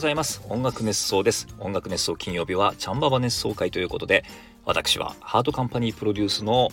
[0.00, 0.40] ございます。
[0.48, 1.46] 音楽熱想です。
[1.58, 4.24] 音楽熱想金曜日はチャンババ熱想回ということで
[4.64, 6.70] 私はハートカンパニープロデュースの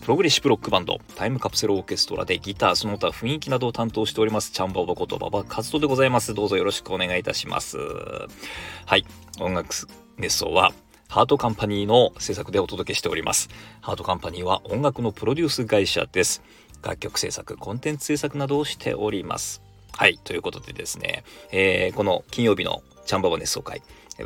[0.00, 6.32] プログレッシブロックバンドタイムカプセルオーケストラでギターその他雰囲気などを担当しておりますチャンババことババカズトでございます。
[6.32, 7.76] どうぞよろしくお願いいたします。
[7.76, 9.04] はい。
[9.42, 9.74] 音楽
[10.16, 10.72] 熱想は
[11.10, 13.50] ハートカンパニーの制作でお届けしております。
[13.82, 16.42] ハートカンパニーは音楽のプロデュース会社です。
[16.82, 19.60] 楽曲制作コンテンツ制作などをしております。
[19.96, 23.82] はい、ということでですね、えー、この金曜日のチャンババ熱奏会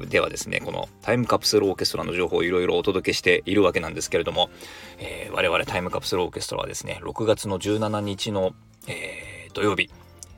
[0.06, 4.50] ではですね、このタイムカプセルオーケストラの情報をいろいろお届けしているわけなんですけれども、
[4.98, 8.54] えー、我々タイムカプセルオーケストラはですね、6月の17日の、
[8.88, 9.90] えー、土曜日、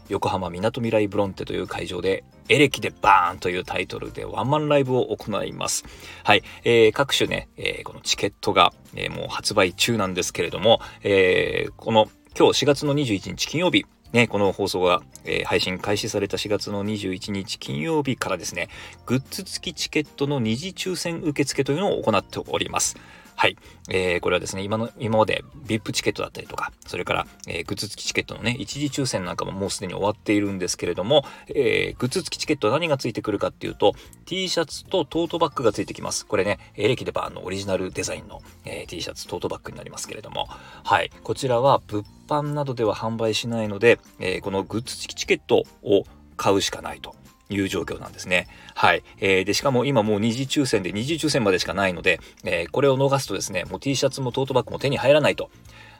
[0.08, 5.84] 横浜みなとみらいブロンテという会場でエレキでバーンというタイトルでワンマンライブを行います。
[6.22, 6.42] はい。
[6.64, 12.08] えー、各種ね、えー、このチケットが、えー、もう発売中なんですけれども、えー、この
[12.38, 18.68] 今日4月の21日金曜日、ね、この放送が、えー、配信開始された4月の21日金曜日からですね、
[19.04, 22.96] グッズ付きチケットの二次抽選受付というのを行っております。
[23.38, 23.56] はい。
[23.90, 33.92] えー、これはですね、今の、今まで VIP チケットだったりとか、それから、えー、グッズ付きチケットのね、一時抽選なんかももうすでに終わっているんですけれども、えー、グッズ付きチケット何が付いてくるかっていうと、
[34.24, 36.24] T シャツとトートバッグが付いてきます。
[36.24, 40.46] これね、エレキデバーのオリジナルデザインの、えー、T シャツ、トートバッグになりますけれども、
[40.82, 41.10] はい。
[41.22, 46.04] こちらは物販などでは販売しないので、えー、このグッズ付きチケットを
[46.38, 47.14] 買うしかないと。
[47.48, 48.48] いう状況なんですね。
[48.74, 49.02] はい。
[49.18, 55.50] えー、で、しかも今もう二次抽選で二次抽選までしかないので、えー、これを逃すとですね、もう T シャツもトートバッグも手に入らないと。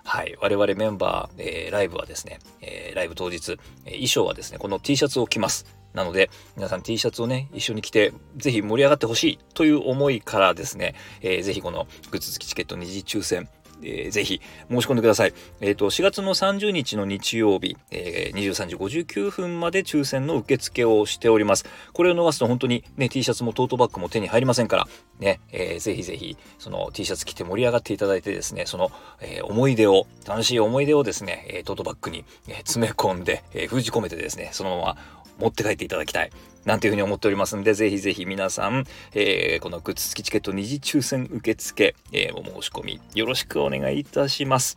[0.04, 0.36] はい。
[0.40, 5.66] 我々メンバー、えー、ライブはですね、えー、ライブ当日、えー、衣装はですね、この T シャツを着ます。
[5.94, 13.48] なので、皆さん T シャツをね、一緒に着て、ぜひ盛り上がってほしいという思いからですね、えー、ぜひこのグッズ付きチケット二次抽選、
[13.82, 15.34] えー、ぜひ申し込んでください。
[15.60, 21.64] えっ、ー、と、4月の30日の日曜日、えー、23時59分まで抽選の受付をしております。
[21.92, 24.88] これを逃すと本当にね、T シャツもトートバッグも手に入りませんから、
[25.18, 34.96] ね、えー、ぜひぜひ、その T シャツ着て盛り上がっていただいてですね、その、えー、思い出を、楽しい思い出をですね、え、トートバッグに、え、詰め込んで、えー、封じ込めてですね、そのまま
[35.38, 36.30] 持って帰っていただきたい。
[36.64, 44.76] なんていうふうに思っておりますんで、ぜひぜひ皆さん、えー、このグッズ付きチケット二次抽選受付、えー、お申し込みよろしくお願いいたします。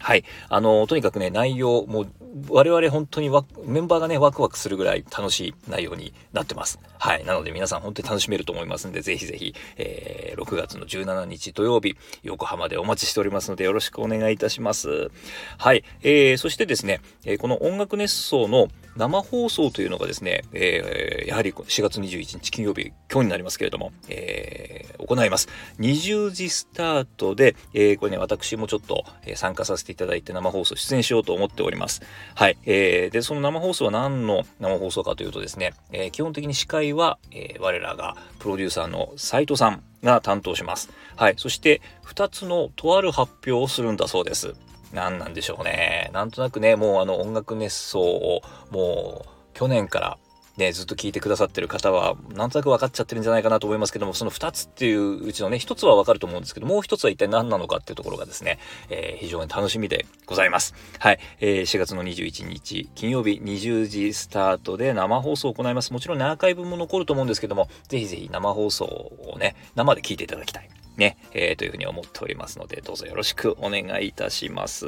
[0.00, 0.24] はい。
[0.48, 2.08] あの、とにかくね、内容、もう、
[2.48, 3.30] 我々本当に
[3.64, 6.80] メンバーがね、ワクワクするぐらい楽しい内容になってます。
[6.98, 7.24] はい。
[7.24, 15.10] なので皆さん本当に楽しめると思いますんで、ぜひぜひ、えー、6月の17日土曜日、横浜でお待ちしておりますので、よろしくお願いいたします。
[15.58, 15.84] はい。
[16.02, 25.48] えー、そしてですね、えー、この音楽熱奏の生放送というのがですね、えー、やはり4月21日金曜日、今日になりますけれども、えー、行います。
[25.80, 29.04] 20時スタートで、えー、これね、私もちょっと
[29.34, 32.02] 参加させていただいて生放送出演しようと思っております。
[32.34, 32.56] はい。
[32.66, 40.90] えー、で、その生放送は何の生放送かというとですね、えー、基本的に司会は、えー、我らがプロデューサーの斉藤さんが担当します。
[41.16, 41.34] はい。
[41.36, 44.54] そして、2つのとある発表をするんだそうです。
[44.92, 46.10] 何なんでしょうね。
[46.12, 50.18] なんとなくね、もうあの音楽熱奏をもう去年から
[50.56, 60.74] ね、ずっと聞いてくださってる方は、なんとなく分かっちゃってるんじゃないかなと思いますけども、その2つっていううちのね、1つは分かると思うんですけど、もう1つは一体何なのかっていうところがですね、えー、非常に楽しみでございます。
[61.00, 61.18] はい。
[61.40, 65.92] えー、4月の21日、金曜日20時スタートで生放送を行います。
[65.92, 70.83] もちろんね、アーカイブも残ると思うんですけども、ぜひぜひ生放送をね、生で聞いていただきたい。
[70.96, 74.86] ね、えー、というふうに思っておりますので、どうぞよろしくお願いいたします。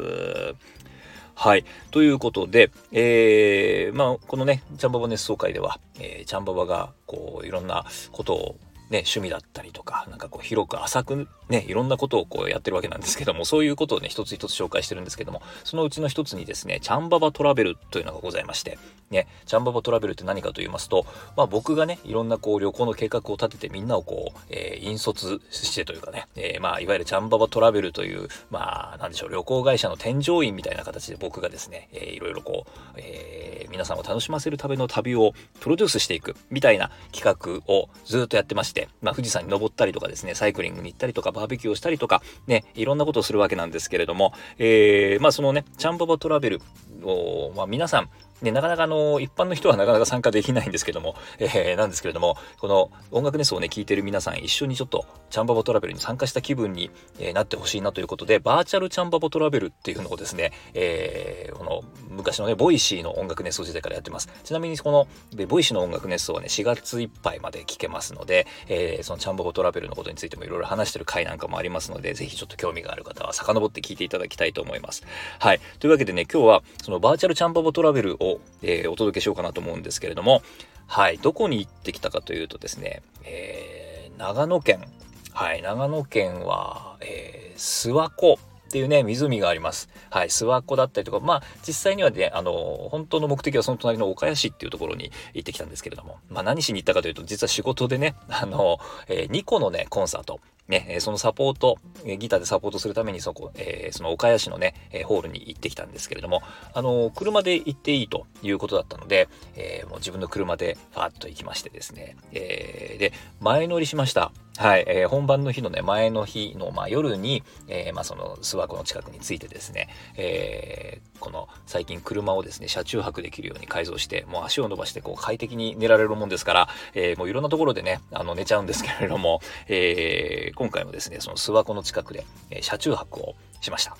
[1.34, 1.64] はい。
[1.90, 8.56] ということで、えー、まあ、このね、チャンババ熱奏会では、えー、チャンババが、こう、いろんなことを
[8.90, 18.78] ね、趣味だったりとか、なんかこう広く浅くね、いろんなことをこうやってるわけなんですけども、そういうことをね、一つ一つ紹介してるんですけども、そのうちの一つにですね、チャンババトラベルというのがございまして、
[19.10, 46.60] ね、チャンババトラベルって何かと言いますと、まあ僕がね、いろんなこう旅行の計画を立ててみんなをこう、えー、引率してというかね、えー、まあいわゆるチャンババトラベルという、まあなんでしょう、旅行会社の添乗員みたいな形で僕がですね、えー、いろいろこう、えー、皆さんを楽しませるための旅をプロデュースしていくみたいな企画をずっとやってまして、て、まあ、富士山に登ったりとかですね、サイクリングに行ったりとか、バーベキューをしたりとか、ね、いろんなことをするわけなんですけれども、えー、まあ、そのね、チャンババトラベル
[47.02, 48.10] を、まあ、皆さん、
[48.42, 64.28] ね、なかなかあの、一般の人はなかなか参加できないんですけども、 えー、なんですけれども、この音楽熱奏をね、聞いてる皆さん一緒にちょっと、チャンバボトラベルに参加した気分に、えー、なってほしいなということで、バーチャルチャンバボトラベルっていうのをですね、えー、この、昔のね、 Voicy の音楽熱想時代からやってます。
[64.44, 65.08] ちなみにこの、
[65.46, 75.04] Voicy の音楽熱想はね、4月いっぱいまで聞けますので、えー、そのチャンババトラベルのことについてもいろいろ話してる回なんかもありますので、ぜひちょっと興味がある方は遡って聞いていただきたいと思います。
[75.38, 75.60] はい。
[75.78, 80.42] というわけでね、今日は、そのバーチャルチャンババトラベルを、をえー、お届けしようかなと思うんですけれども、
[80.86, 84.84] はい、どこに行ってきたかというとですね、えー、長野県、
[85.32, 88.38] はい、長野県は、えー、諏訪湖
[88.68, 89.88] っていうね、湖があります。
[90.10, 92.52] はい、諏訪湖だったりとか、まあ、実際にはね、あの、
[92.90, 101.78] 本当の目的はその隣の岡谷市っていうところに行ってきたんですけれども、まあ、何しに行ったかというと、実は仕事でね、あの、えー、2個のね、コンサート、ね、そのサポート、
[102.18, 104.74] ギターでサポートするためにそこ、えー、その岡谷市のね、
[105.04, 106.42] ホールに行ってきたんですけれども、
[106.74, 114.32] あの、車で行っていいということだったので、えー、もう自分の車でファーッと行きましてですね、えー、で、前乗りしました。
[114.58, 133.96] はい、えー、本番の日のね、前の日の、まあ、夜に、えー、まあ、その諏訪湖の近くに着いてですね、えー、この最近車をですね、車中泊できるように改造して、もう足を伸ばしてこう快適に寝られるもんですから、えー、もういろんなところでね、あの寝ちゃうんですけれども、えー、今回もですね、その諏訪湖の近くで、えー、車中泊をしました。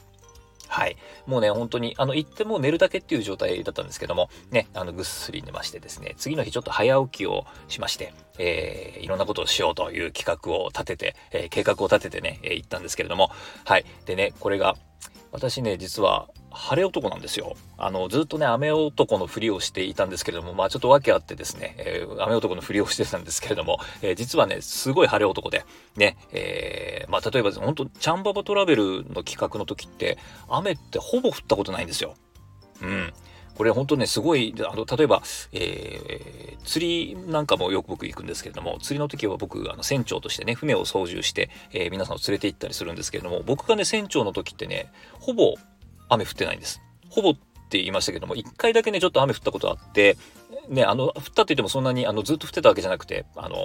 [0.69, 0.97] はい。
[1.27, 13.31] もうね、本当に、あの、行っても寝るだけっていう状態だったんですけども、ね、あの、ぐっすり寝ましてですね、次の日ちょっと早起きをしまして、えー、いろんなことをしようという企画を立てて、えー、計画を立ててね、えー、行ったんですけれども、
[13.65, 13.85] はい。
[14.05, 14.77] でね、これが、
[15.33, 17.55] 私ね、実は、晴れ男なんですよ。
[17.77, 25.67] あの、ずっとね、雨男のふりをしていたんですけれども、まあちょっと訳あってですね、えー、雨男のふりをしてたんですけれども、えー、実はね、すごい晴れ男で、
[25.97, 30.17] ね、えー、まあ例えば、本当チャンババトラベルの企画の時って、
[30.49, 32.15] 雨ってほぼ降ったことないんですよ。
[32.81, 33.13] うん。
[33.57, 35.23] これ本当ね、すごい、あの、例えば、
[35.53, 45.55] えー、釣りなんかもよく僕行くんですけれども、釣りの時は僕、あの、船長としてね、船を操縦して、えー、皆さんを連れて行ったりするんですけれども、僕がね、船長の時ってね、ほぼ
[46.09, 46.83] 雨降ってないんです。
[47.09, 47.35] ほぼっ
[47.69, 50.17] て言いましたけども、一回だけね、ちょっと雨降ったことあって、
[50.69, 53.57] ね、あの、降ったって言ってもそんなに、あの、ずっと降ってたわけじゃなくて、あの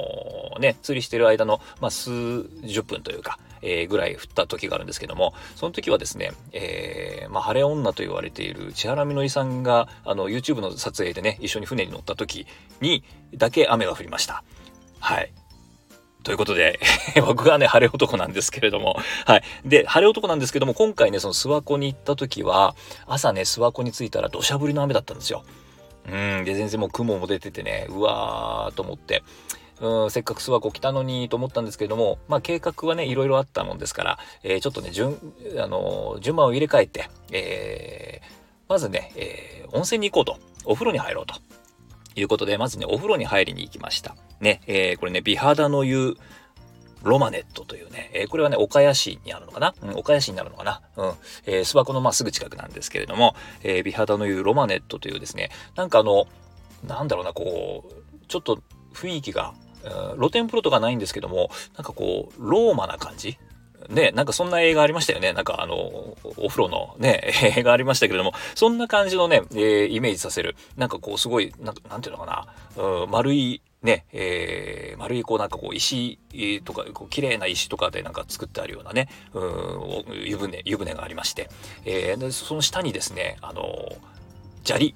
[0.57, 2.11] ー、ね、釣りしてる間の、まあ、数
[2.63, 12.47] 十分というか、えー、ぐらい降った時があるんですけども、その時はですね、えー、まあ、晴れ女と言われている千原みのりさんが、あの、YouTube の撮影でね、一緒に船に乗った時
[12.79, 13.03] に、
[13.35, 14.43] だけ雨が降りました。
[14.99, 15.31] はい。
[16.23, 16.79] ということで
[17.25, 19.43] 僕がね、晴れ男なんですけれども、はい。
[19.65, 22.75] で、晴れ男なんですけども、今回ね、その諏訪湖に行った時は、
[23.07, 25.43] 朝ね、諏訪湖に着いたら土砂降りの雨だったんですよ。
[26.07, 26.09] う
[26.41, 29.23] ん、で、全然もう雲も出ててね、うわーと思って、
[29.81, 35.17] うん、せっかく諏訪湖来たのにと思ったんですけれども、まあ計画はね、いろいろあったもんですから、えー、ちょっとね、順、
[35.59, 38.25] あの、順番を入れ替えて、えー、
[38.69, 41.35] まずね、えー、温泉に行こうと、お風呂に入ろうと。
[42.13, 44.17] いうことで、まずね、お風呂に入りに行きました。
[44.41, 46.17] ね、えー、これね、美肌の湯
[47.03, 50.81] ロマネットというね、えー、これはね、岡谷市にあるのかな、うん、岡谷市になるのかな？
[50.97, 51.13] うん。
[51.45, 56.27] えー、諏訪湖のまあすぐ近くなんですけれども、えー、美肌の湯ロマネットというですね、なんかあの、
[56.83, 58.59] なんだろうな、こう、ちょっと
[58.93, 59.53] 雰囲気が、
[60.15, 63.37] 露天風呂とかないんですけども、なんかこう、ローマな感じ？
[63.89, 65.33] ね、なんかそんな映画ありましたよね。
[65.33, 70.55] なんかあの、お風呂のね、映画ありましたけれども、そんな感じのね、えー、イメージさせる。
[70.77, 72.47] なんかこう、すごい、なんなんていうのか
[72.77, 76.19] な、うん、丸い、ね、えー、丸いこうなんかこう石
[76.63, 81.49] とか、こう綺麗な石とかでなんか作ってあるようなね、うん、湯船、湯船がありまして、
[81.83, 83.65] えー、その下にですね、あの、
[84.63, 84.93] 砂利、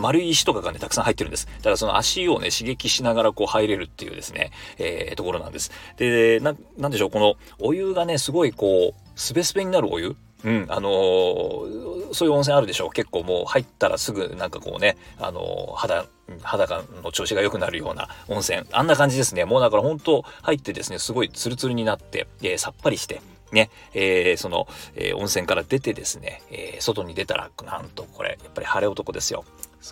[0.00, 1.46] 丸い石とかがね、たくさん入ってるんです。
[1.46, 5.70] だからその足をね、刺激しながらこう入れるっていうですね、えー、ところなんです。
[5.96, 10.16] で、な、なんでしょう、このお湯がね、すごいこう、スベスベになるお湯？
[10.42, 12.90] うん、あのー、そういう温泉あるでしょう。
[12.90, 16.06] 結構もう入ったらすぐなんかこうね、あのー、肌、
[16.42, 18.62] 肌の調子が良くなるような温泉。
[18.72, 19.44] あんな感じですね。
[19.44, 23.20] もうだから本当入ってですね、すごいツルツルになって、えー、さっぱりして、
[23.52, 29.44] ね、えー、その、えー、温泉から出てですね、えー、外に出たら、なんとこれ、やっぱり晴れ男ですよ。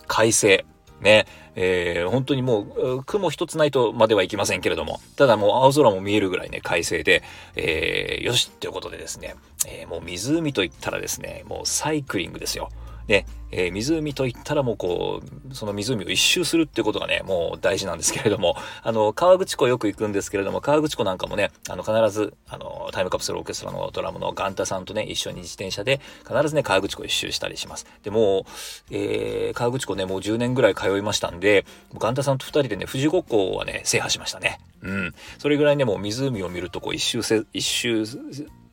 [0.07, 0.65] 快晴。
[1.01, 7.23] ね、えー、本当にもう、雲一つないとまではいきませんけれども、ただもう青空も見えるぐらいね、快晴で、
[7.55, 12.71] えー、よしっていうことでですね、えー、もう湖といったらですね、もうサイクリングですよ。
[13.09, 27.87] ね、えー、湖といったらもうこう、その湖を一周するってことがね、もう大事なんですけれども、あの、河口湖よく行くんですけれども、河口湖なんかもね、あの、必ず、あの、タイムカプセルオーケストラのドラムのガンタさんとね、一緒に自転車で、必ずね、河口湖一周したりします。
[28.03, 28.45] で、もう、
[28.91, 31.65] えー、河口湖ね、もう10年ぐらい通いましたんで、
[31.99, 34.61] ガンタさんと2人でね、富士五湖はね、制覇しましたね。
[34.83, 35.15] うん。
[35.39, 38.05] それぐらいね、もう湖を見るとこう一周せ、一周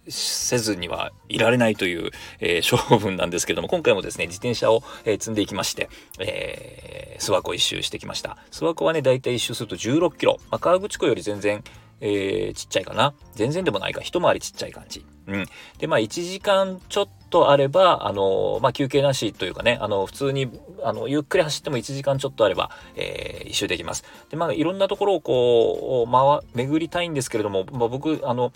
[0.07, 8.37] せずにはいられないという、えー、 勝負なんですけども、今回もですね、自転車を、えー、積んでいきまして、えー、諏訪湖一周してきました。
[8.51, 10.37] 諏訪湖はね、だいたい一周すると16キロ。
[10.51, 11.63] まあ、河口湖より全然、
[12.01, 13.13] えー、ちっちゃいかな。
[13.35, 14.01] 全然でもないか。
[14.01, 15.05] 一回りちっちゃい感じ。
[15.27, 15.45] うん。
[15.79, 20.49] で、まあ、1時間ちょっとあれば、あの、まあ、休憩なしというかね、あの、普通に、
[20.83, 24.03] あの、ゆっくり走っても1時間ちょっとあれば、えー、一周できます。
[24.29, 28.51] で、まあ、いろんなところをこう、回、巡りたいんですけれども、まあ、僕、あの、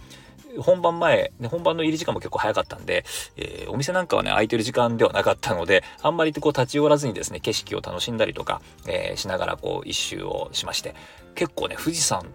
[0.58, 3.06] 本番前、ね、本番の入り時間も結構早かったんで、
[3.38, 10.96] えー、お店なんかはね、空いてる時間ではなかったので、あんまりこう立ち寄らずにですね、景色を楽しんだりとか、えー、しながらこう一周をしまして、
[11.36, 12.26] 結構ね、富士山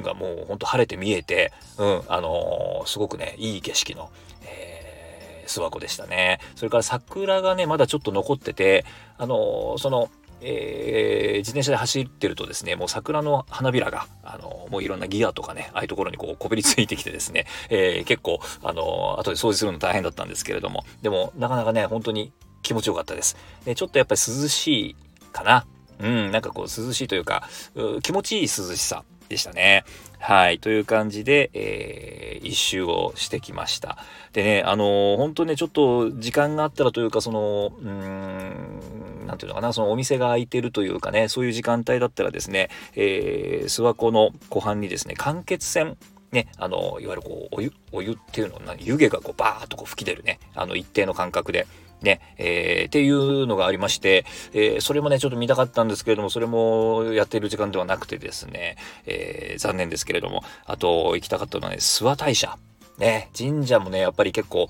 [0.00, 4.10] がもうほんと晴れて見えて、うん、あのー、すごくね、いい景色の、
[4.44, 6.40] えー、諏訪湖でしたね。
[6.54, 8.84] それから桜がね、まだちょっと残ってて、
[9.18, 10.10] あの、その、
[10.42, 22.32] えー、自転車で走ってるとですね、もう桜の花びらが、あの、もういろんなギアとかね、ああいうところにこう、こびりついてきてですね、 えー、結構、あの、後で掃除するの大変だったんですけれども、でも、なかなかね、本当に
[22.62, 23.36] 気持ちよかったです。
[23.64, 24.96] で、ちょっとやっぱり涼しい
[25.32, 25.66] かな。
[26.00, 29.84] うん、なんかこう、涼しいというか、う気持ちいい涼しさでしたね。
[30.24, 30.60] はい。
[30.60, 33.98] という感じで、えー、一周をしてきました。
[34.32, 45.96] でね、あのー、本当ね、ちょっと時間があったらというか、その、うん、なんていうのかな、そのお店が開いてるというかね、そういう時間帯だったらですね、えー、諏訪湖の湖畔にですね、間欠泉
[46.30, 51.66] ね、あの、いわゆるこう、お湯、お湯っていうの、湯気がこう、バーっとこう吹き出るね、あの、一定の間隔で、
[52.04, 62.56] ね、えー、っていうのがありまして、えー、それもね、ちょっと見たかったんですけれども、それもやっている時間ではなくてですね、えー、残念ですけれども、あと行きたかったのはね、諏訪大社。
[62.98, 64.68] ね、神社もね、やっぱり結構、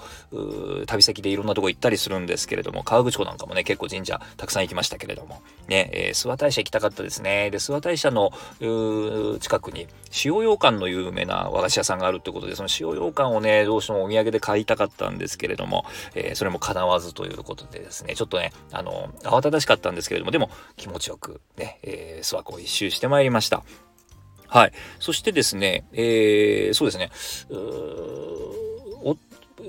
[0.87, 7.51] 旅先でいろんなとこ行ったりするんですけれども、河口湖なんかもね、結構神社たくさん行きましたけれども、ね、えー、諏訪大社行きたかったですね。
[7.51, 8.33] で、諏訪大社の
[9.41, 9.89] 近くに、
[10.25, 23.63] 塩羊羹の有名な和菓子屋さんがあるってことで、その塩羊羹をね、どうしてもお土産で買いたかったんですけれども、えー、それも叶わずということでですね、ちょっとね、あの、慌ただしかったんですけれども、でも気持ちよくね、えー、諏訪湖を一周してまいりました。
[24.53, 24.73] はい。
[24.99, 27.11] そしてですね、えー、そうですね、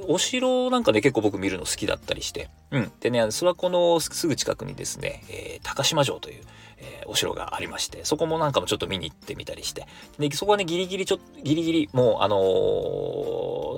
[0.08, 2.92] お、城なんかね、結構僕見るの好きだったりして、うん。
[3.00, 6.44] でね、諏訪湖のすぐ近くにですね、えー、高島城という、
[6.80, 9.88] えー、お城がありまして、そこもなんかもちょっと見に行ってみたりして、
[10.20, 12.36] で、そこはね、ギリギリちょっと、ギリギリ、もう、あの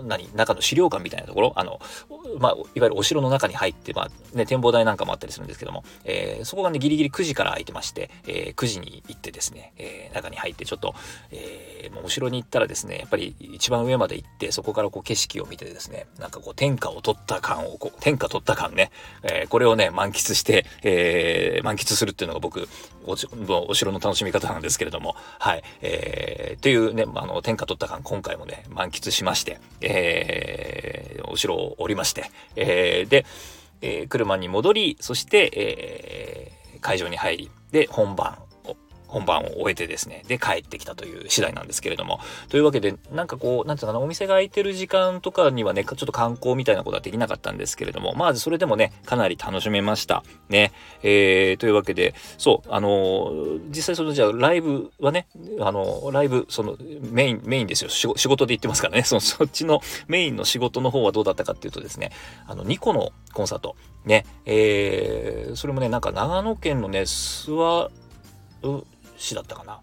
[0.04, 1.80] ー、何、中の資料館みたいなところ、あの、
[2.40, 10.96] まあ、いわゆるお城の中に入って、まあ、ね、展望台なんかもあったりするんですけども、えー、そこがね、ギリギリ9時から開いてまして、えー、9時に行ってですね、えー、中に入ってちょっと、
[11.32, 18.92] えー、もうお城に行ったらですね、やっぱり一番上まで行って、そこからこう景色を見てですね、なんかこう天下を取った感を、こう天下取った感ね、
[19.24, 22.68] えー、これをね、満喫して、えー、満喫するっていうのが僕、
[23.06, 23.12] お
[23.70, 33.26] お城の楽しみ方なんですけれども、はい、えー、というね、あの、天下取った感、今回もね、満喫しまして、えー、お城を降りまして、えー、で、
[33.82, 38.38] えー、車に戻り、そして、えー、会場に入り、で、本番
[39.16, 42.20] 本番を終えてですね、で帰ってきたという次第なんですけれども。
[42.50, 50.26] というわけで、なんかこう、なんていうかな、お店が開いてる時間とかにはね、ちょっと観光みたいなことはできなかったんですけれども、まあ、それでもね、かなり楽しめました。
[50.50, 50.74] ね。
[51.02, 55.28] えー、というわけで、そう、あのー、実際その、じゃあ、ライブはね、
[55.62, 56.76] あのー、ライブ、その、
[57.10, 57.90] メイン、メインですよ。
[57.90, 59.80] 仕事で行ってますからね、その、そっちの
[60.10, 62.12] メインの仕事の方はどうだったかっていうとですね、
[62.48, 68.86] あの、2個のコンサート、ね、えー、それもね、なんか長野県のね、諏訪、
[69.18, 69.80] 市だったかな。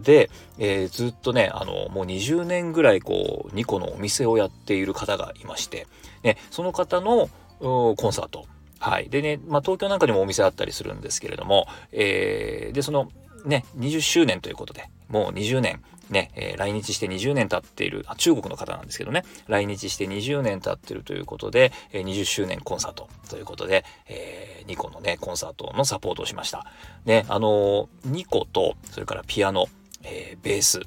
[0.00, 5.86] で、えー、ずっとね、あの、もう20年ぐらいこう、2個のお店をやっている方がいまして、
[6.22, 7.28] ね、その方の
[7.60, 8.46] コンサート。
[8.78, 9.08] はい。
[9.08, 13.10] でね、まあ、東京なんかにもお店あったりするんですけれども、えー、で、その、
[13.44, 26.66] ね、20周年ということで、もう20年、ね、えー、来日して20年経っているあ、中国の方なんですけどね、来日して20年経ってるということで、えー、20周年コンサートということで、えー、ニコのね、コンサートのサポートをしました。
[27.04, 29.66] ね、あのー、ニコと、それからピアノ、
[30.02, 30.80] えー、ベース、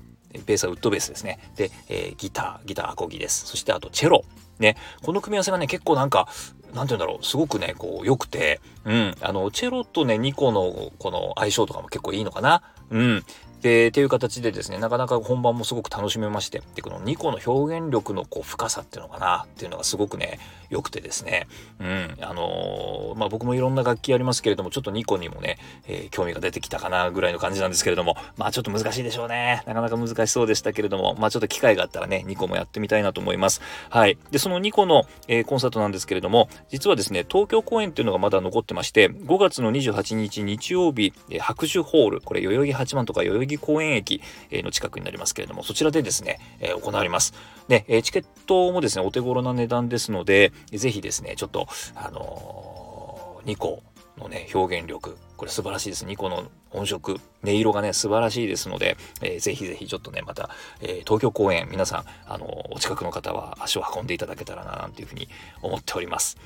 [0.45, 1.39] ベースはウッドベースですね。
[1.55, 3.47] で、えー、ギター、ギターアコギです。
[3.47, 4.23] そしてあとチェロ。
[4.59, 6.27] ね、この組み合わせがね、結構なんか、
[6.73, 12.61] なんて言うんだろう、すごくね、こう、良くて、うん、あの、チェロとね、ニコのこの相性とかも結構いいのかな。
[12.89, 13.23] うん。
[13.61, 20.39] で、っていう形でですね、なかなか本番もすごく楽しめまして、で、この2個の表現力のこう深さっていうのかなっていうのがすごくね、
[20.69, 21.47] 良くてですね、
[21.79, 29.63] うん、あのー、まあ、僕もいろんな楽器ありますけれども、ちょっと2個にもね、えー、興味が出てきたかなぐらいの感じなんですけれども、まあちょっと難しいでしょうね。
[29.65, 33.61] なかなか難しそうでしたけれども、まあちょっと機会があったらね、2個もやってみたいなと思います。
[33.89, 34.17] はい。
[34.31, 47.33] で、その2個の、えー、コンサートなんですけれども、実はですね、東京公演っていうのがまだ残ってまして、5月の28日日曜日、えー、白樹ホール、これ代々木八幡とか代々木公園駅の近くになりますけれども、そちらでですね、えー、行われます。
[47.67, 53.81] で、えチケットもですね、お手頃な値段ですので、ぜひですね、ちょっと、あのー、2個
[54.17, 56.05] のね、表現力、これ素晴らしいです。
[56.05, 60.49] 2個の音色、音色がね、素晴らしいですので、えー、ぜひぜひちょっとね、また、
[60.81, 65.27] えー、東京公演、皆さん、あのー、お近くの方は足を運んでいただけたらな、なんていうふうに
[65.61, 66.37] 思っております。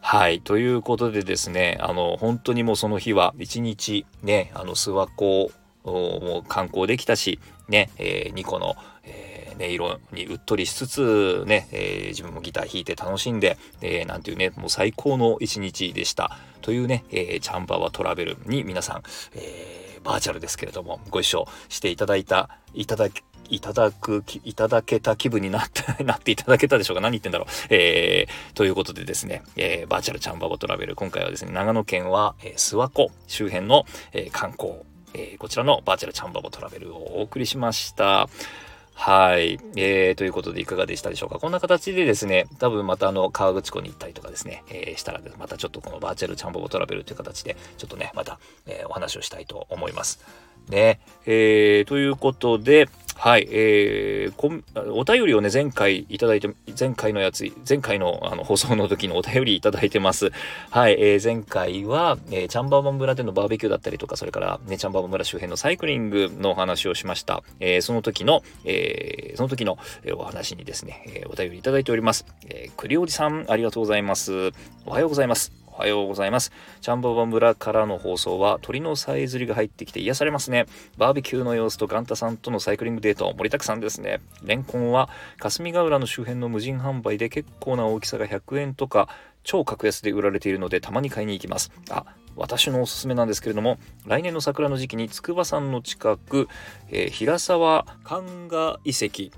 [0.00, 0.40] はい。
[0.40, 5.50] ということでですね、あの、本当にもうその日は、一日ね、あの、諏訪湖
[5.84, 7.38] も観光できたし、
[7.68, 19.02] ね、えー、2個の、えー音色にうっとりしつつね、えー、自分もギター弾いて楽しんで、えー、なんていうねもう最高の一日でしたというね、えー、チャンバワトラベルに皆さん、
[19.34, 23.08] えー、バーチャルですけれどもご一緒していただいたいただ
[23.48, 27.00] いただく、いただけた気分になって、 なっていただけたでしょうか？
[27.00, 27.48] 何言ってんだろう？
[27.70, 34.74] えー、ということでですね、えー、バーチャルチャンバボトラベル、今回はですね、長野県は、えー、諏訪湖周辺の、えー、観光、
[35.14, 38.28] えー、こちらのバーチャルチャンバボトラベルをお送りしました。
[38.94, 39.60] はい。
[39.76, 41.38] えー、ということでいかがでしたでしょうか？
[41.38, 50.18] こんな形でですね、多分またあの、河口湖に行ったりとかですね、えー、したら、またちょっとこのバーチャルチャンボボトラベルという形で、ちょっとね、また、えー、お話をしたいと思います。
[50.68, 51.00] ね。
[51.26, 60.30] えー、ということで、はい、えー、お便りをね、前回いただいて、前回のやつ、前回のあの放送の時のお便りいただいてます。
[60.70, 67.42] はい、えー、前回は、えー、チャンバーバン村でのバーベキューだったりとか、それから、ね、チャンバーバン村周辺のサイクリングのお話をしました。
[67.58, 72.24] えー、その時の、えー、その時の、えお話にですね、えー、お便りいただいております。
[72.48, 74.52] えー、栗おじさん、ありがとうございます。
[74.86, 75.67] おはようございます。
[75.78, 76.50] おはようございます。
[76.80, 80.66] チャンババ村からの放送は鳥のさえずりが入ってきて癒されますね。
[80.96, 84.20] バーベキューの様子とガンタさんとのサイクリングデート盛りだくさんですね。
[84.42, 85.08] レンコンは
[85.38, 89.08] 霞ヶ浦の周辺の無人販売で結構な大きさが100円とか
[89.44, 91.70] 超格安で売られているのでたまに買いに行きます。
[91.90, 92.04] あ、
[92.34, 96.48] 私のおすすめなんですけれども来年の桜の時期に筑波山の近く、
[96.88, 99.30] えー、平沢神賀遺跡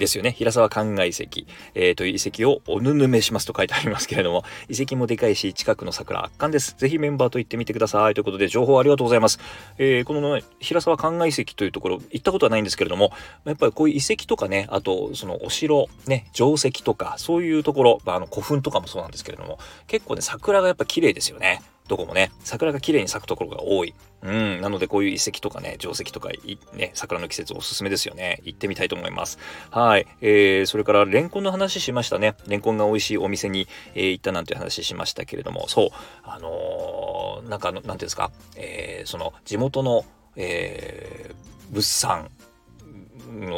[0.00, 0.32] ですよね。
[0.32, 6.74] 平沢灌漑遺跡、えー、という遺跡をおぬぬめしますと書いてありますけれども、 遺跡もでかいし、近くの桜圧巻です。
[6.76, 8.14] ぜひメンバーと行ってみてください。
[8.14, 9.38] ということで、情報ありがとうございます。
[9.78, 13.12] えー、この、ね、平沢灌漑遺跡というところ、行ったことはないんですけれども、
[13.44, 21.62] やっぱりこういう遺跡とかね、あと、そのお城、ね、城跡とか、そういうところ、まあの古墳とかもそうなんですけれども、結構ね、桜がやっぱ綺麗ですよね。
[21.90, 23.94] どこもね、桜が綺麗に咲くところが多い。
[24.22, 26.30] うん、なのでこういう遺跡とかね、定石とか、
[26.74, 28.40] ね、桜の季節おすすめですよね。
[28.44, 29.38] 行ってみたいと思います。
[29.70, 30.06] はい。
[30.20, 32.34] えー、それから、レンコンの話しましたね。
[32.46, 35.88] レンコンが美味しいお店に、えー、行ったなんて話しましたけれども、そう、
[36.22, 40.04] あのー、なんか、なんていうんですか、えー、その、地元の、
[40.36, 42.30] えー、物産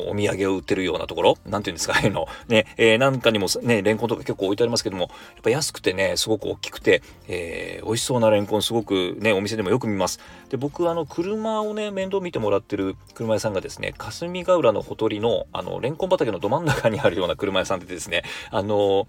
[0.08, 5.04] お土産を売ってるようなところ、なんていうんですか、あの、ね、えー、なんかにもね、レンコンとか結構置いてありますけども、
[5.34, 10.20] やっぱ安くてね、すごく大きくて、えー、美味しそうなレンコンすごくね、お店でもよく見ます。
[10.50, 19.06] で、僕、あの、車をね、面倒見てもらってる車屋さんがですね、霞ヶ浦のほとりの、あの、レンコン畑のど真ん中にあるような車屋さんでですね、あの、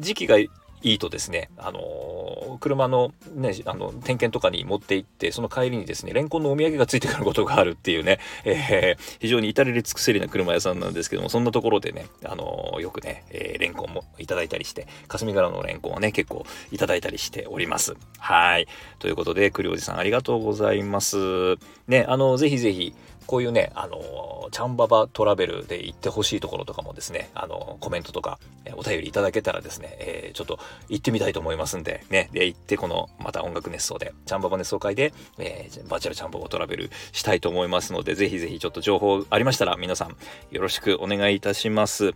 [0.00, 0.36] 時期が
[0.82, 17.94] いいとですね、あの車のね、あの、点検とかに持って行って、その帰りにですね、レンコンのお土産がついてくることがあるっていうね、 えー、非常に至れり尽くせりな車屋さんなんですけども、そんなところでね、あのよくね、えー、レンコンもいただいたりして、霞ヶ浦のレンコンはね、結構いただいたりしております。
[18.18, 18.66] はい。
[18.98, 21.56] ということで、栗おじさんありがとうございます。
[21.86, 22.94] ね、あの、ぜひぜひ、
[23.26, 30.58] こういうね、あのチャンババトラベルで行ってほしいところとかもですね、あのコメントとか、えお便りいただけたらですね、えー、ちょっと
[30.88, 40.16] 行ってみたいと思いますんで、ね、で、行ってこの、また音楽熱奏で、チャンババ熱奏会で、えー、バーチャルチャンババトラベルしたいと思いますので、ぜひぜひちょっと情報ありましたら、皆さん
[40.50, 42.14] よろしくお願いいたします。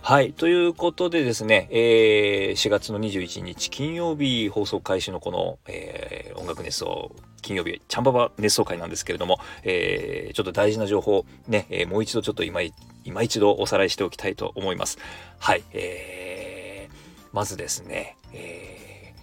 [0.00, 0.32] はい。
[0.32, 7.10] ということでですね、えー、4月の21日金曜日放送開始のこの、えー、音楽熱奏
[7.42, 12.60] 金曜日、チャンババ熱奏会なんですけれども、えー、ちょっと大事な情報、ね、えー、もう一度ちょっと今、
[13.04, 14.98] 今一度おさらいしておきたいと思います。
[15.38, 15.62] はい。
[15.72, 16.94] えー、
[17.32, 19.14] まずですね、え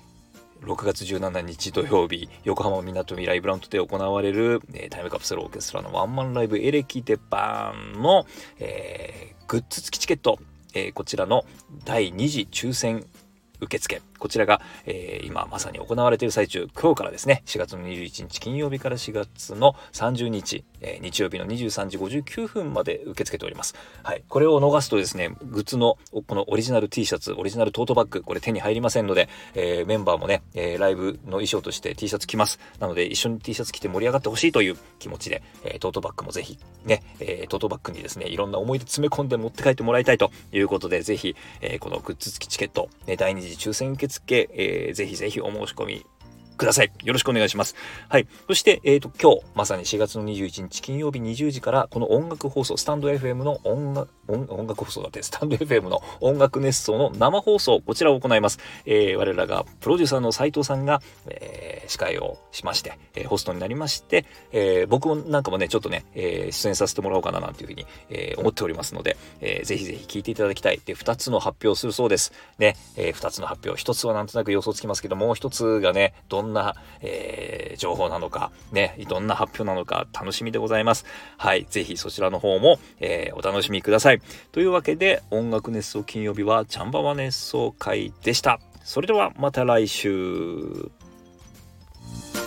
[0.61, 8.25] ー、6月17日土曜日、横浜みなとみライブランドで行われる、えー、タイムカプセルオーケストラのワンマンライブエレキデバンの、
[8.59, 10.39] えー、グッズ付きチケット、
[10.73, 11.45] えー、こちらの
[11.83, 13.05] 第2次抽選
[13.59, 23.75] 受付こちらが、えー、今まさに行われている最中今日からですね4月の21日金曜日から4月の30日、えー、日曜日の23時59分まで受け付けております。
[24.03, 25.97] はいこれを逃すとですねグッズの
[26.27, 32.59] このオリジナル T シャツオリジナルトートバッグこれ手に入りませんので、えー、メンバーもね、えライブの衣装として T シャツ着ます。
[32.79, 46.05] なので一緒に T シャツ着て盛り上がってほしいという気持ちで、えトートバッグもぜひね、えトートバッグにですねいろんな思い出詰め込んで持って帰ってもらいたいということでぜひ、えこのグッズ付きチケット、ね、第2次抽選受付、えー、ぜひぜひお申し込み
[46.57, 46.91] ください。
[47.03, 47.75] よろしくお願いします。
[48.09, 48.27] はい。
[48.47, 58.59] そして、えっ、ー、と、今日、まさに4月の21日金曜日20時から、この音楽放送、スタンド FM の音楽、音楽放送だって、スタンド FM の音楽熱奏の生放送、こちらを行います。
[58.85, 70.81] えー、我らが、プロデューサーの斉藤さんが、えー、司会をしまして、え、ホストになりまして、え、僕もなんかもね、ちょっとね、え、出演させてもらおうかななんていうふうに、え、思っておりますので、えー、ぜひぜひ聞いていただきたい。
[70.83, 72.33] で、2つの発表するそうです。
[72.57, 73.81] ね、え、2つの発表。
[73.81, 81.05] 1つはなんとなく予想つきますけども、う1つがね、どんな、え、情報なのか、ね、どんな発表なのか楽しみでございます。
[81.37, 84.21] はい、ぜひそちらの方も、え、お楽しみください。
[84.51, 88.59] というわけで、音楽熱奏金曜日はチャンバワ熱奏会でした。
[88.83, 90.91] それではまた来週。
[92.15, 92.44] Thank you.